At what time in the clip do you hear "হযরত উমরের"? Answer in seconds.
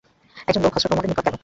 0.75-1.09